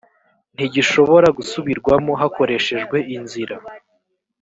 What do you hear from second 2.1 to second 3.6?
hakoreshejwe inzira